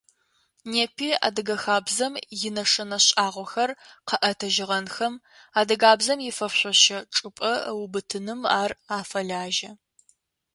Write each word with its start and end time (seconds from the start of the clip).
Непи 0.71 1.09
адыгэ 1.27 1.55
хабзэм 1.63 2.13
инэшэнэ 2.47 2.97
шӏагъохэр 3.05 3.71
къэӏэтыжьыгъэнхэм, 4.07 5.13
адыгабзэм 5.59 6.19
ифэшъошэ 6.29 6.97
чӏыпӏэ 7.15 7.51
ыубытыным 7.71 8.41
ар 8.59 8.71
афэлажьэ. 8.99 9.71